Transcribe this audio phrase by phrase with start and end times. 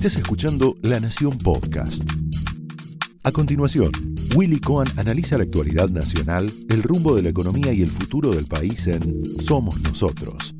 [0.00, 2.02] Estás escuchando La Nación Podcast.
[3.22, 3.92] A continuación,
[4.34, 8.46] Willy Cohen analiza la actualidad nacional, el rumbo de la economía y el futuro del
[8.46, 10.54] país en Somos Nosotros.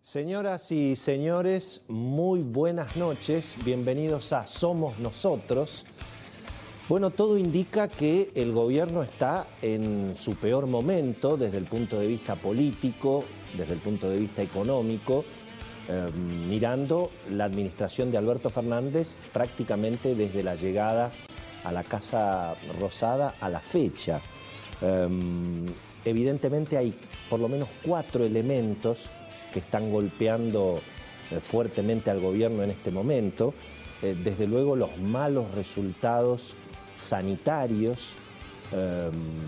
[0.00, 5.84] Señoras y señores, muy buenas noches, bienvenidos a Somos Nosotros.
[6.88, 12.06] Bueno, todo indica que el gobierno está en su peor momento desde el punto de
[12.06, 13.24] vista político,
[13.58, 15.24] desde el punto de vista económico,
[15.86, 21.12] eh, mirando la administración de Alberto Fernández prácticamente desde la llegada
[21.62, 24.22] a la Casa Rosada a la fecha.
[24.80, 25.08] Eh,
[26.06, 26.94] evidentemente hay
[27.28, 29.10] por lo menos cuatro elementos
[29.52, 30.80] que están golpeando
[31.30, 33.52] eh, fuertemente al gobierno en este momento.
[34.02, 36.54] desde luego los malos resultados
[36.98, 38.12] sanitarios,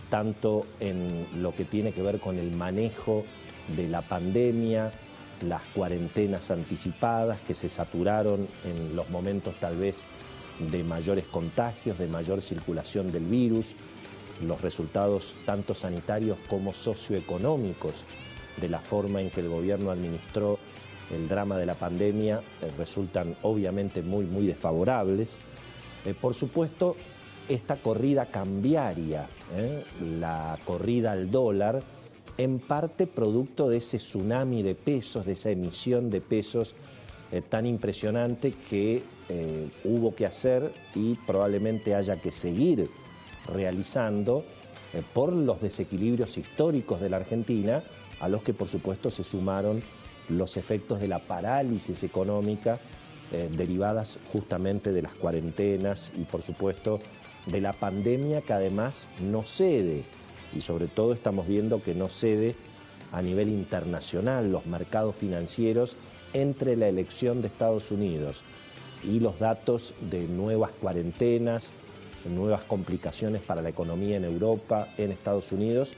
[0.08, 3.24] tanto en lo que tiene que ver con el manejo
[3.76, 4.92] de la pandemia,
[5.42, 10.06] las cuarentenas anticipadas que se saturaron en los momentos tal vez
[10.58, 13.76] de mayores contagios, de mayor circulación del virus,
[14.46, 18.04] los resultados tanto sanitarios como socioeconómicos
[18.60, 20.58] de la forma en que el gobierno administró
[21.10, 25.38] el drama de la pandemia eh, resultan obviamente muy, muy desfavorables.
[26.04, 26.96] Eh, por supuesto,
[27.48, 29.84] esta corrida cambiaria, ¿eh?
[30.18, 31.82] la corrida al dólar,
[32.38, 36.74] en parte producto de ese tsunami de pesos, de esa emisión de pesos
[37.32, 42.90] eh, tan impresionante que eh, hubo que hacer y probablemente haya que seguir
[43.46, 44.44] realizando
[44.92, 47.82] eh, por los desequilibrios históricos de la Argentina,
[48.20, 49.82] a los que por supuesto se sumaron
[50.28, 52.80] los efectos de la parálisis económica
[53.56, 57.00] derivadas justamente de las cuarentenas y por supuesto
[57.46, 60.04] de la pandemia que además no cede
[60.54, 62.54] y sobre todo estamos viendo que no cede
[63.12, 65.96] a nivel internacional los mercados financieros
[66.32, 68.42] entre la elección de Estados Unidos
[69.04, 71.72] y los datos de nuevas cuarentenas,
[72.28, 75.92] nuevas complicaciones para la economía en Europa, en Estados Unidos,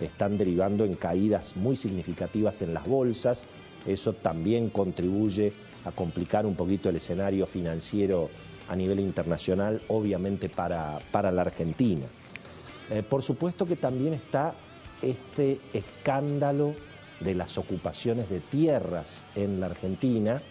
[0.00, 3.46] están derivando en caídas muy significativas en las bolsas.
[3.86, 5.52] Eso también contribuye
[5.84, 8.28] a complicar un poquito el escenario financiero
[8.68, 12.06] a nivel internacional, obviamente para, para la Argentina.
[12.90, 14.54] Eh, por supuesto que también está
[15.02, 16.74] este escándalo
[17.20, 20.42] de las ocupaciones de tierras en la Argentina,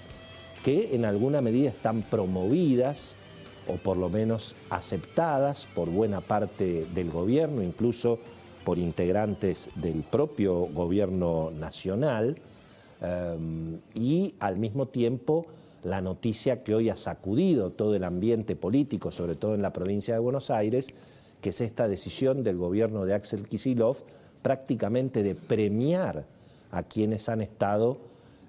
[0.63, 3.15] que en alguna medida están promovidas
[3.67, 8.19] o por lo menos aceptadas por buena parte del gobierno, incluso
[8.63, 12.35] por integrantes del propio gobierno nacional,
[13.01, 13.37] eh,
[13.95, 15.45] y al mismo tiempo
[15.83, 20.13] la noticia que hoy ha sacudido todo el ambiente político, sobre todo en la provincia
[20.13, 20.93] de Buenos Aires,
[21.41, 23.97] que es esta decisión del gobierno de Axel Kisilov
[24.41, 26.25] prácticamente de premiar
[26.71, 27.97] a quienes han estado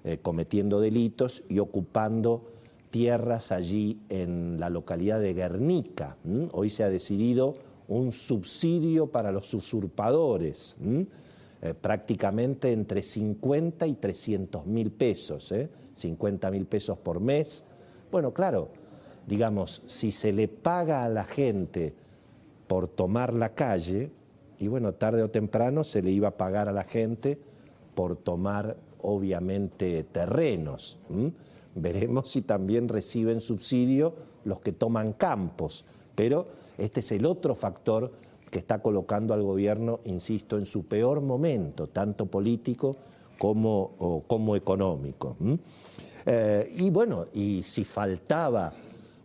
[0.03, 2.41] eh, cometiendo delitos y ocupando
[2.89, 6.17] tierras allí en la localidad de Guernica.
[6.51, 7.55] Hoy se ha decidido
[7.87, 10.77] un subsidio para los usurpadores,
[11.61, 15.53] eh, prácticamente entre 50 y 300 mil pesos,
[15.93, 16.51] 50 ¿eh?
[16.51, 17.65] mil pesos por mes.
[18.11, 18.69] Bueno, claro,
[19.27, 21.93] digamos, si se le paga a la gente
[22.69, 24.11] por tomar la calle
[24.59, 27.39] y bueno, tarde o temprano se le iba a pagar a la gente
[27.95, 30.99] por tomar obviamente terrenos.
[31.73, 34.13] Veremos si también reciben subsidio
[34.43, 36.45] los que toman campos, pero
[36.77, 38.11] este es el otro factor
[38.51, 42.95] que está colocando al gobierno, insisto, en su peor momento, tanto político
[43.39, 45.37] como, como económico.
[46.23, 48.73] Eh, y bueno, y si faltaba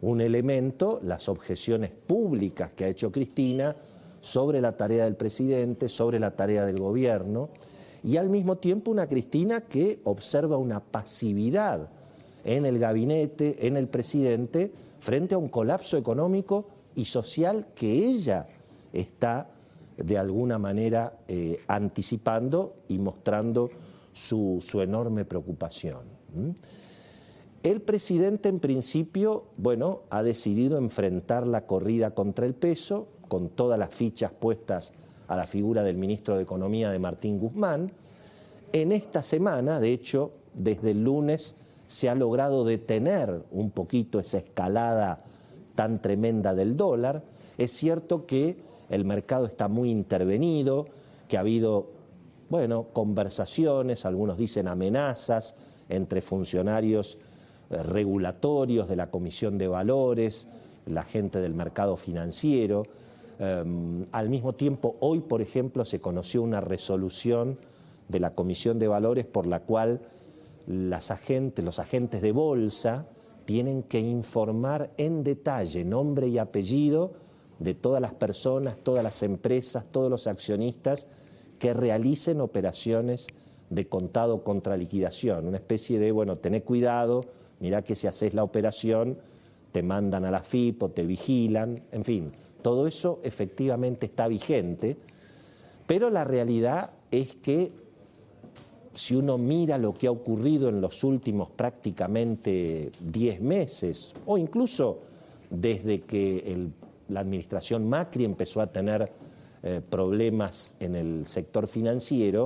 [0.04, 3.74] un elemento, las objeciones públicas que ha hecho Cristina
[4.20, 7.48] sobre la tarea del presidente, sobre la tarea del gobierno,
[8.02, 11.88] y al mismo tiempo una Cristina que observa una pasividad
[12.44, 14.70] en el gabinete, en el presidente,
[15.00, 18.46] frente a un colapso económico y social que ella
[18.92, 19.48] está
[19.96, 23.70] de alguna manera eh, anticipando y mostrando
[24.12, 26.02] su, enorme preocupación.
[27.64, 33.78] El presidente en principio, bueno, ha decidido enfrentar la corrida contra el peso con todas
[33.78, 34.92] las fichas puestas
[35.28, 37.86] a la figura del ministro de Economía de Martín Guzmán.
[38.74, 41.54] En esta semana, de hecho, desde el lunes
[41.86, 45.24] se ha logrado detener un poquito esa escalada
[45.74, 47.22] tan tremenda del dólar.
[47.56, 48.58] Es cierto que
[48.90, 50.84] el mercado está muy intervenido,
[51.28, 51.86] que ha habido,
[52.50, 55.54] bueno, conversaciones, algunos dicen amenazas
[55.88, 57.16] entre funcionarios
[57.70, 60.48] regulatorios de la Comisión de Valores,
[60.86, 62.82] la gente del mercado financiero.
[63.38, 67.58] Em, al mismo tiempo, hoy, por ejemplo, se conoció una resolución
[68.08, 70.00] de la Comisión de Valores por la cual
[70.66, 73.06] las agentes, los agentes de bolsa
[73.44, 77.12] tienen que informar en detalle nombre y apellido
[77.58, 81.06] de todas las personas, todas las empresas, todos los accionistas
[81.58, 83.26] que realicen operaciones
[83.70, 87.22] de contado contra liquidación, una especie de, bueno, tené cuidado,
[87.64, 89.16] mirá que si haces la operación
[89.72, 92.30] te mandan a la FIP o te vigilan, en fin,
[92.60, 94.98] todo eso efectivamente está vigente,
[95.86, 97.72] pero la realidad es que
[98.92, 104.98] si uno mira lo que ha ocurrido en los últimos prácticamente 10 meses, o incluso
[105.48, 106.68] desde que
[107.08, 109.06] la administración Macri empezó a tener
[109.62, 112.44] eh, problemas en el sector financiero,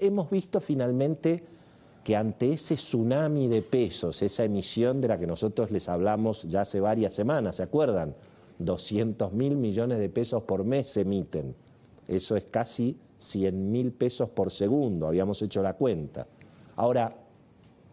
[0.00, 1.57] hemos visto finalmente
[2.04, 6.62] que ante ese tsunami de pesos, esa emisión de la que nosotros les hablamos ya
[6.62, 8.14] hace varias semanas, ¿se acuerdan?
[8.58, 11.54] 200 mil millones de pesos por mes se emiten.
[12.08, 16.26] Eso es casi 100 mil pesos por segundo, habíamos hecho la cuenta.
[16.76, 17.10] Ahora,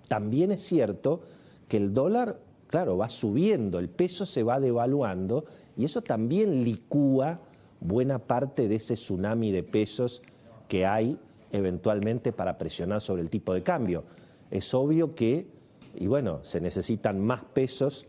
[0.08, 1.22] también es cierto
[1.68, 7.40] que el dólar, claro, va subiendo, el peso se va devaluando y eso también licúa
[7.80, 10.22] buena parte de ese tsunami de pesos
[10.68, 11.18] que hay
[11.56, 14.04] eventualmente para presionar sobre el tipo de cambio.
[14.52, 15.48] Es obvio que,
[15.96, 18.06] y bueno, se necesitan más pesos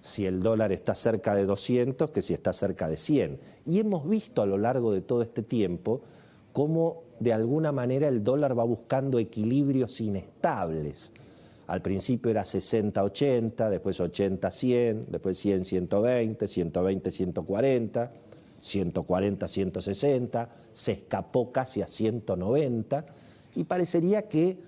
[0.00, 3.40] si el dólar está cerca de 200 que si está cerca de 100.
[3.66, 6.02] Y hemos visto a lo largo de todo este tiempo
[6.52, 11.12] cómo de alguna manera el dólar va buscando equilibrios inestables.
[11.66, 18.10] Al principio era 60-80, después 80-100, después 100-120, 120-140,
[18.62, 23.04] 140-160, se escapó casi a 190
[23.54, 24.58] y parecería que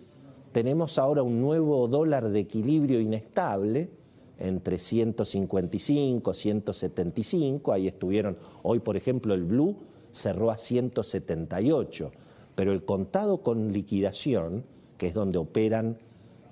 [0.53, 3.91] tenemos ahora un nuevo dólar de equilibrio inestable
[4.39, 9.77] entre 155, 175, ahí estuvieron, hoy por ejemplo el blue
[10.11, 12.11] cerró a 178,
[12.55, 14.65] pero el contado con liquidación,
[14.97, 15.99] que es donde operan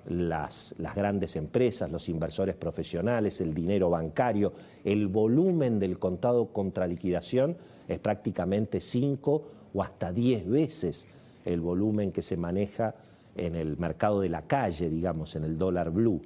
[0.09, 4.53] las, grandes empresas, los inversores profesionales, el dinero bancario,
[4.85, 7.57] el volumen del contado contra liquidación
[7.87, 9.43] es prácticamente 5
[9.75, 11.07] o hasta 10 veces
[11.45, 12.95] el volumen que se maneja
[13.37, 16.21] en el mercado de la calle, digamos, en el dólar blue.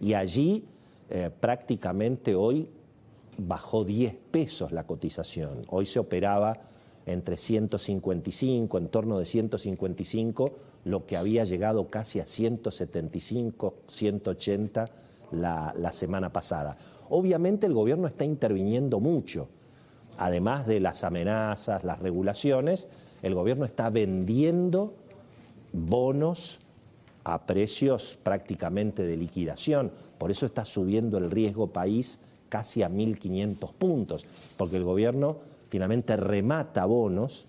[0.00, 0.64] Y allí
[1.10, 2.68] eh, prácticamente hoy
[3.38, 5.62] bajó 10 pesos la cotización.
[5.68, 6.54] Hoy se operaba
[7.06, 10.44] entre 155, en torno de 155,
[10.84, 14.84] lo que había llegado casi a 175, 180
[15.32, 16.76] la, semana pasada.
[17.08, 19.48] Obviamente el gobierno está interviniendo mucho.
[20.18, 22.88] Además de las amenazas, las regulaciones,
[23.22, 24.94] el gobierno está vendiendo
[25.72, 26.58] bonos
[27.24, 29.92] a precios prácticamente de liquidación.
[30.18, 34.24] Por eso está subiendo el riesgo país casi a 1.500 puntos,
[34.56, 35.38] porque el gobierno
[35.68, 37.48] finalmente remata bonos,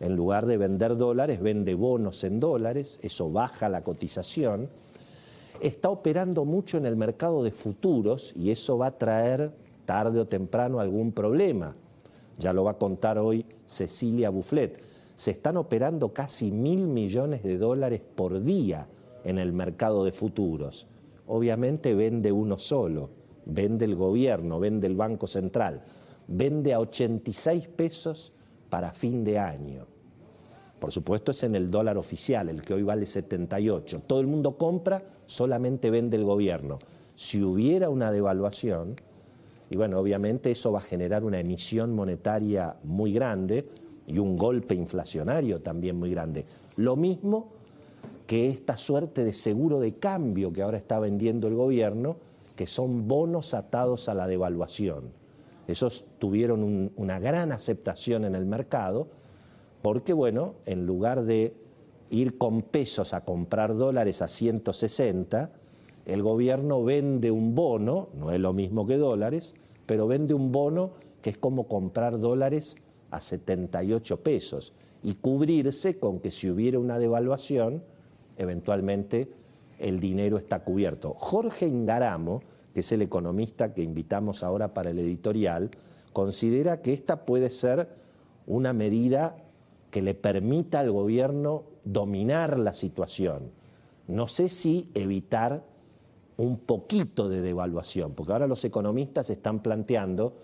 [0.00, 4.68] en lugar de vender dólares, vende bonos en dólares, eso baja la cotización,
[5.60, 9.52] está operando mucho en el mercado de futuros y eso va a traer
[9.84, 11.74] tarde o temprano algún problema.
[12.38, 14.80] Ya lo va a contar hoy Cecilia Bufflet.
[15.16, 18.86] Se están operando casi mil millones de dólares por día
[19.24, 20.86] en el mercado de futuros.
[21.26, 23.10] Obviamente vende uno solo,
[23.44, 25.82] vende el gobierno, vende el Banco Central
[26.28, 28.32] vende a 86 pesos
[28.70, 29.86] para fin de año.
[30.78, 34.02] Por supuesto es en el dólar oficial, el que hoy vale 78.
[34.06, 36.78] Todo el mundo compra, solamente vende el gobierno.
[37.16, 38.94] Si hubiera una devaluación,
[39.70, 43.68] y bueno, obviamente eso va a generar una emisión monetaria muy grande
[44.06, 46.46] y un golpe inflacionario también muy grande.
[46.76, 47.48] Lo mismo
[48.26, 52.16] que esta suerte de seguro de cambio que ahora está vendiendo el gobierno,
[52.54, 55.17] que son bonos atados a la devaluación.
[55.68, 59.08] Esos tuvieron una gran aceptación en el mercado
[59.82, 61.54] porque, bueno, en lugar de
[62.10, 65.52] ir con pesos a comprar dólares a 160,
[66.06, 70.92] el gobierno vende un bono, no es lo mismo que dólares, pero vende un bono
[71.20, 72.76] que es como comprar dólares
[73.10, 74.72] a 78 pesos
[75.02, 77.82] y cubrirse con que si hubiera una devaluación,
[78.38, 79.30] eventualmente
[79.78, 81.14] el dinero está cubierto.
[81.14, 82.42] Jorge Ingaramo,
[82.78, 85.68] que es el economista que invitamos ahora para el editorial,
[86.12, 87.88] considera que esta puede ser
[88.46, 89.36] una medida
[89.90, 93.50] que le permita al gobierno dominar la situación.
[94.06, 95.64] No sé si evitar
[96.36, 100.34] un poquito de devaluación, porque ahora los economistas están planteando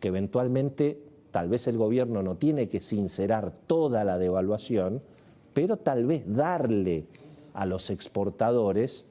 [0.00, 5.00] que eventualmente tal vez el gobierno no tiene que sincerar toda la devaluación,
[5.52, 7.06] pero tal vez darle
[7.52, 9.06] a los exportadores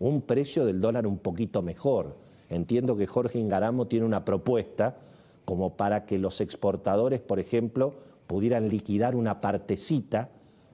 [0.00, 2.25] un precio del dólar un poquito mejor.
[2.50, 4.96] Entiendo que Jorge Ingaramo tiene una propuesta
[5.44, 7.94] como para que los exportadores, por ejemplo,
[8.26, 10.28] pudieran liquidar una partecita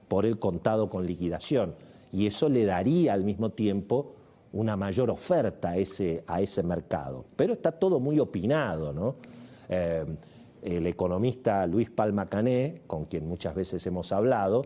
[0.07, 1.75] por el contado con liquidación.
[2.11, 4.13] y eso le daría al mismo tiempo
[4.51, 7.25] una mayor oferta a ese, mercado.
[7.35, 9.15] Pero está todo muy opinado, ¿no?
[9.67, 10.05] Eh,
[10.61, 14.61] el economista Luis Palma Cané, con quien muchas veces hemos hablado,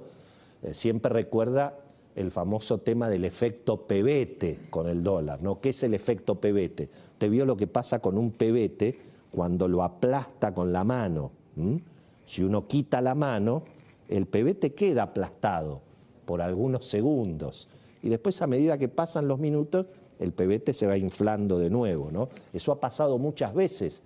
[0.61, 1.77] eh, siempre recuerda
[2.17, 5.61] el famoso tema del efecto pebete con el dólar, ¿no?
[5.61, 6.89] ¿Qué es el efecto pebete?
[7.13, 8.99] Usted vio lo que pasa con un pebete
[9.31, 11.31] cuando lo aplasta con la mano.
[12.25, 13.63] Si uno quita la mano,
[14.09, 15.81] el pebete queda aplastado
[16.25, 17.69] por algunos segundos
[18.01, 19.85] y después a medida que pasan los minutos,
[20.19, 22.29] el pebete se va inflando de nuevo, ¿no?
[22.53, 24.01] Eso ha pasado muchas veces,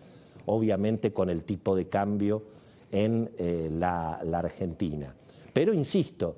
[0.46, 2.44] obviamente con el tipo de cambio
[2.92, 5.14] en eh, la, Argentina.
[5.54, 6.36] Pero insisto,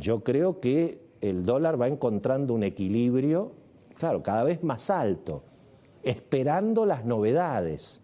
[0.00, 3.52] yo creo que el dólar va encontrando un equilibrio,
[3.96, 5.42] claro, cada vez más alto,
[6.02, 8.00] esperando las novedades,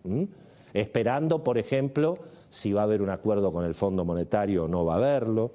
[0.74, 2.14] esperando, por ejemplo,
[2.50, 5.52] si va a haber un acuerdo con el Fondo Monetario o no va a haberlo,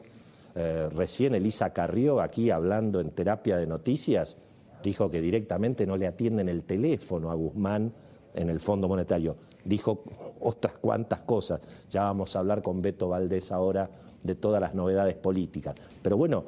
[0.55, 4.37] eh, recién Elisa Carrió, aquí hablando en terapia de noticias,
[4.83, 7.93] dijo que directamente no le atienden el teléfono a Guzmán
[8.33, 9.37] en el Fondo Monetario.
[9.63, 10.03] Dijo
[10.39, 11.61] otras cuantas cosas.
[11.89, 13.89] Ya vamos a hablar con Beto Valdés ahora
[14.23, 15.75] de todas las novedades políticas.
[16.01, 16.45] Pero bueno,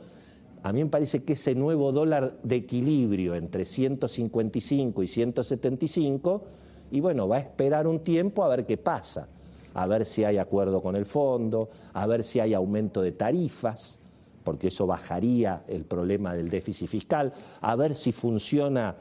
[0.64, 6.44] a mí me parece que ese nuevo dólar de equilibrio entre 155 y 175,
[6.92, 9.28] y bueno, va a esperar un tiempo a ver qué pasa
[9.74, 14.00] a ver si hay acuerdo con el fondo, a ver si hay aumento de tarifas,
[14.44, 18.96] porque eso bajaría el problema del déficit fiscal, a ver si funciona,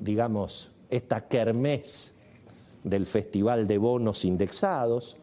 [0.00, 2.14] digamos, esta kermés
[2.82, 5.16] del festival de bonos indexados,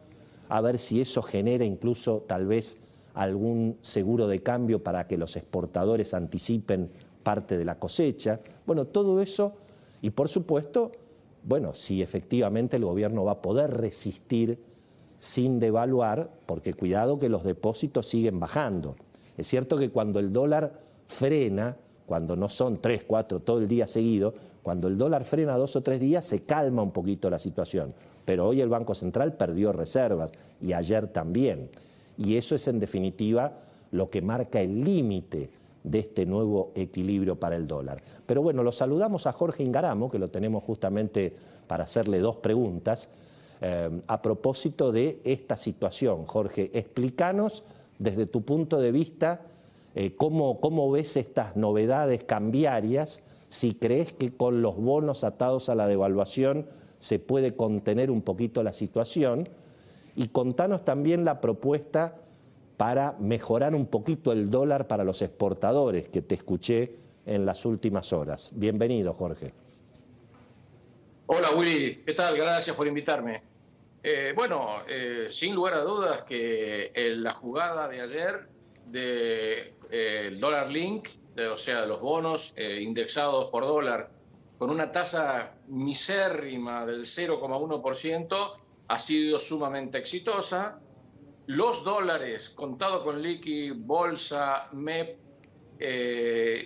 [0.50, 2.78] a ver si eso genera incluso tal vez
[3.14, 6.90] algún seguro de cambio para que los exportadores anticipen
[7.22, 8.40] parte de la cosecha.
[8.66, 9.54] Bueno, todo eso
[10.02, 10.90] y por supuesto,
[11.44, 14.58] bueno, si efectivamente el gobierno va a poder resistir
[15.18, 18.96] sin devaluar, porque cuidado que los depósitos siguen bajando.
[19.36, 21.76] Es cierto que cuando el dólar frena,
[22.06, 25.82] cuando no son tres, cuatro, todo el día seguido, cuando el dólar frena dos o
[25.82, 27.94] tres días se calma un poquito la situación.
[28.24, 31.68] Pero hoy el Banco Central perdió reservas y ayer también.
[32.16, 33.52] Y eso es en definitiva
[33.92, 35.50] lo que marca el límite
[35.82, 37.98] de este nuevo equilibrio para el dólar.
[38.26, 41.32] Pero bueno, lo saludamos a Jorge Ingaramo, que lo tenemos justamente
[41.66, 43.08] para hacerle dos preguntas.
[43.62, 46.24] Eh, a propósito de esta situación.
[46.24, 47.62] Jorge, explícanos
[47.98, 49.42] desde tu punto de vista
[49.94, 55.74] eh, cómo, cómo ves estas novedades cambiarias, si crees que con los bonos atados a
[55.74, 56.66] la devaluación
[56.98, 59.44] se puede contener un poquito la situación
[60.14, 62.16] y contanos también la propuesta
[62.76, 68.12] para mejorar un poquito el dólar para los exportadores que te escuché en las últimas
[68.12, 68.50] horas.
[68.54, 69.48] Bienvenido, Jorge.
[71.26, 72.36] Hola Willy, ¿qué tal?
[72.36, 73.42] Gracias por invitarme.
[74.02, 78.48] Eh, bueno, eh, sin lugar a dudas que la jugada de ayer
[78.86, 84.10] del de, dólar link, o sea, los bonos eh, indexados por dólar,
[84.58, 88.52] con una tasa misérrima del 0,1%,
[88.88, 90.80] ha sido sumamente exitosa.
[91.46, 95.18] Los dólares contados con liqui, bolsa, MEP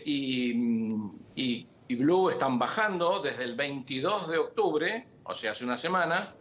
[0.04, 0.52] y,
[1.37, 6.35] y Blue están bajando desde el 22 de octubre, o sea, hace una semana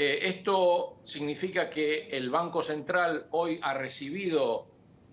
[0.00, 4.68] eh, esto significa que el Banco Central hoy ha recibido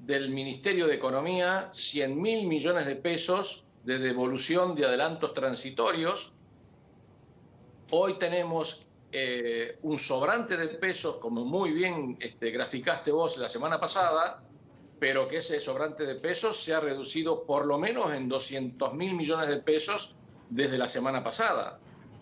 [0.05, 6.33] del Ministerio de Economía 100 mil millones de pesos de devolución de adelantos transitorios.
[7.89, 13.79] Hoy tenemos eh, un sobrante de pesos, como muy bien este, graficaste vos la semana
[13.79, 14.43] pasada,
[14.99, 19.15] pero que ese sobrante de pesos se ha reducido por lo menos en 200 mil
[19.15, 20.15] millones de pesos
[20.51, 21.79] desde la semana pasada.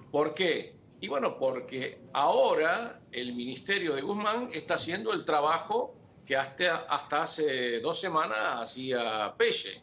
[0.10, 0.75] ¿Por qué?
[1.02, 7.24] Y bueno, porque ahora el Ministerio de Guzmán está haciendo el trabajo que hasta, hasta
[7.24, 9.82] hace dos semanas hacía Peche.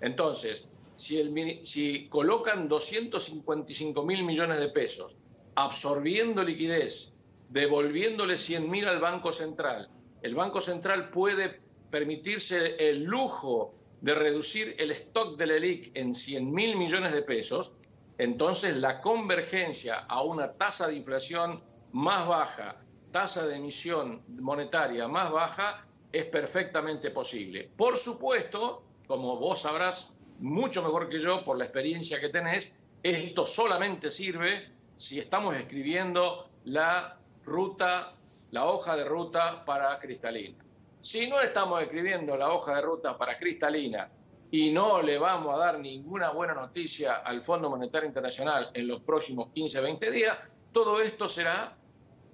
[0.00, 5.16] Entonces, si, el, si colocan 255 mil millones de pesos,
[5.54, 7.14] absorbiendo liquidez,
[7.50, 9.90] devolviéndole 100 mil al Banco Central,
[10.22, 11.60] el Banco Central puede
[11.90, 17.74] permitirse el lujo de reducir el stock del ELIC en 100 mil millones de pesos,
[18.18, 21.62] entonces la convergencia a una tasa de inflación
[21.92, 22.76] más baja,
[23.12, 27.70] tasa de emisión monetaria más baja, es perfectamente posible.
[27.76, 33.46] Por supuesto, como vos sabrás mucho mejor que yo por la experiencia que tenés, esto
[33.46, 38.14] solamente sirve si estamos escribiendo la ruta,
[38.50, 40.56] la hoja de ruta para cristalina.
[41.00, 44.10] Si no estamos escribiendo la hoja de ruta para cristalina
[44.50, 49.00] y no le vamos a dar ninguna buena noticia al Fondo Monetario Internacional en los
[49.00, 51.76] próximos 15, 20 días, todo esto será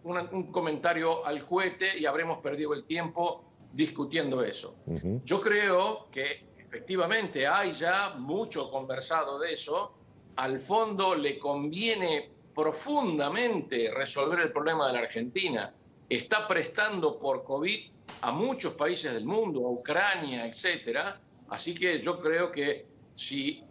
[0.04, 4.78] un comentario al juguete y habremos perdido el tiempo discutiendo eso.
[5.24, 9.94] Yo creo que efectivamente hay ya mucho conversado de eso.
[10.36, 15.74] Al fondo le conviene profundamente resolver el problema de la Argentina.
[16.08, 17.90] Está prestando por COVID
[18.22, 21.20] a muchos países del mundo, a Ucrania, etcétera.
[21.50, 23.62] Así que yo creo que si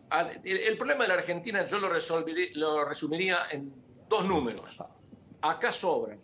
[0.44, 3.74] el problema de la Argentina yo lo, lo resumiría en
[4.08, 4.82] dos números.
[5.42, 6.20] Acá sobran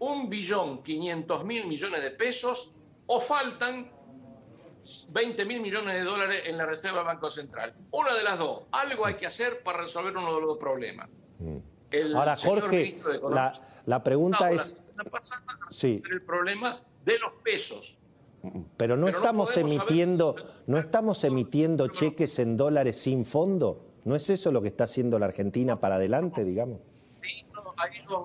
[0.00, 2.74] un billón 500 mil millones de pesos
[3.06, 3.90] o faltan
[5.10, 7.74] 20 mil millones de dólares en la reserva del Banco Central.
[7.90, 8.62] Una de las dos.
[8.72, 11.08] Algo hay que hacer para resolver uno de los dos problemas.
[11.38, 12.16] Mm.
[12.16, 12.98] Ahora, Jorge,
[13.86, 14.90] la, pregunta es...
[15.70, 16.02] sí.
[16.10, 17.98] el problema de los pesos.
[18.76, 23.84] Pero no estamos emitiendo, no estamos emitiendo cheques en dólares sin fondo.
[24.04, 26.80] ¿No es eso lo que está haciendo la Argentina para adelante, digamos?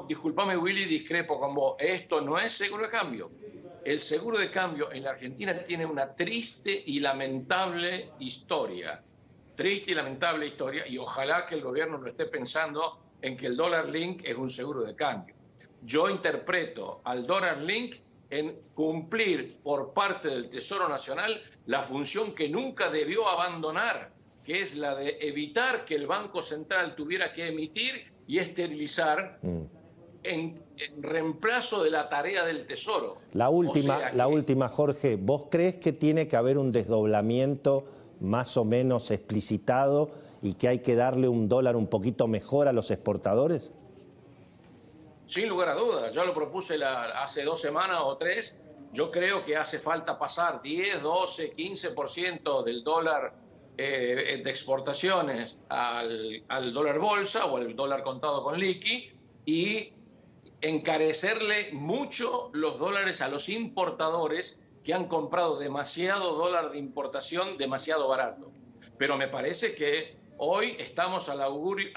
[0.07, 1.75] Disculpame Willy, discrepo con vos.
[1.79, 3.31] Esto no es seguro de cambio.
[3.83, 9.03] El seguro de cambio en la Argentina tiene una triste y lamentable historia.
[9.55, 13.57] Triste y lamentable historia, y ojalá que el gobierno no esté pensando en que el
[13.57, 15.36] dólar link es un seguro de cambio.
[15.81, 17.95] Yo interpreto al dólar link
[18.29, 24.12] en cumplir por parte del Tesoro Nacional la función que nunca debió abandonar,
[24.43, 29.62] que es la de evitar que el Banco Central tuviera que emitir y esterilizar mm.
[30.24, 30.63] en,
[31.00, 33.18] reemplazo de la tarea del Tesoro.
[33.34, 37.86] La última, la última, Jorge, ¿vos crees que tiene que haber un desdoblamiento
[38.20, 40.10] más o menos explicitado
[40.42, 43.72] y que hay que darle un dólar un poquito mejor a los exportadores?
[45.25, 48.62] Sin lugar a dudas, ya lo propuse hace dos semanas o tres.
[48.92, 53.34] Yo creo que hace falta pasar 10, 12, 15% del dólar
[53.77, 59.10] eh, de exportaciones al, dólar bolsa o al dólar contado con liqui
[59.46, 59.92] y
[60.62, 68.08] encarecerle mucho los dólares a los importadores que han comprado demasiado dólar de importación demasiado
[68.08, 68.51] barato.
[68.98, 71.89] Pero me parece que hoy estamos al augurio,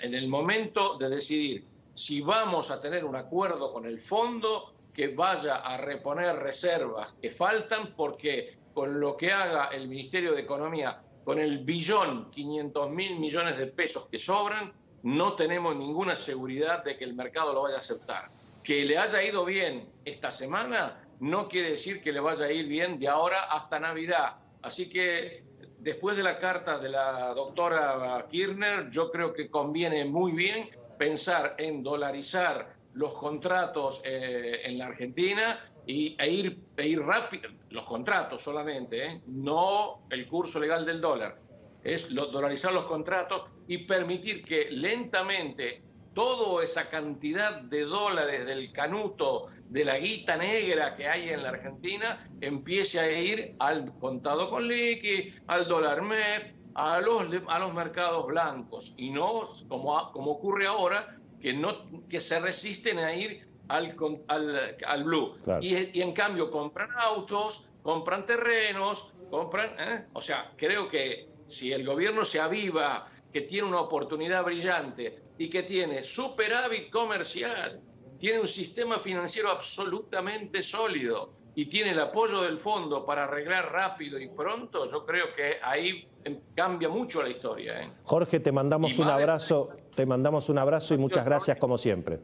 [0.00, 5.06] en el momento de decidir si vamos a tener un acuerdo con el fondo que
[5.06, 11.00] vaya a reponer reservas que faltan porque con lo que haga el Ministerio de Economía,
[11.24, 14.72] con el billón 500 mil millones de pesos que sobran,
[15.04, 18.28] no tenemos ninguna seguridad de que el mercado lo vaya a aceptar.
[18.64, 22.66] Que le haya ido bien esta semana no quiere decir que le vaya a ir
[22.66, 24.38] bien de ahora hasta Navidad.
[24.62, 25.44] Así que
[25.78, 31.54] después de la carta de la doctora Kirchner, yo creo que conviene muy bien pensar
[31.56, 35.56] en dolarizar los contratos eh, en la Argentina
[35.86, 39.22] y, e, ir, e ir rápido, los contratos solamente, ¿eh?
[39.28, 41.40] no el curso legal del dólar,
[41.84, 49.44] es dolarizar los contratos y permitir que lentamente toda esa cantidad de dólares del canuto,
[49.68, 54.66] de la guita negra que hay en la Argentina, empiece a ir al contado con
[54.66, 60.66] liqui, al dólar MEP, a los, a los mercados blancos, y no como, como ocurre
[60.66, 63.94] ahora, que, no, que se resisten a ir al,
[64.28, 65.34] al, blue.
[65.60, 69.70] Y, en cambio compran autos, compran terrenos, compran...
[69.78, 70.06] ¿eh?
[70.12, 75.48] O sea, creo que si el gobierno se aviva, que tiene una oportunidad brillante y
[75.48, 77.80] que tiene superávit comercial,
[78.18, 84.18] tiene un sistema financiero absolutamente sólido y tiene el apoyo del fondo para arreglar rápido
[84.18, 86.08] y pronto, yo creo que ahí
[86.54, 87.80] cambia mucho la historia.
[87.80, 87.92] ¿eh?
[88.02, 92.20] Jorge, te mandamos un abrazo, te mandamos un abrazo y muchas gracias como siempre.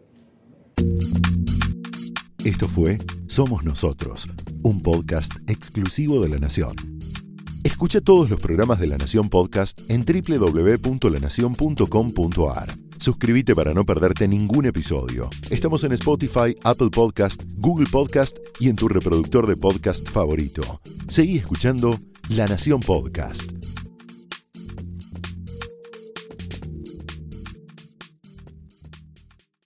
[2.45, 4.29] Esto fue Somos Nosotros,
[4.63, 6.77] un podcast exclusivo de La Nación.
[7.65, 12.79] Escucha todos los programas de La Nación Podcast en www.lanacion.com.ar.
[13.01, 15.29] Suscríbete para no perderte ningún episodio.
[15.51, 20.63] Estamos en Spotify, Apple Podcast, Google Podcast y en tu reproductor de podcast favorito.
[21.09, 23.54] Seguí escuchando La Nación Podcast.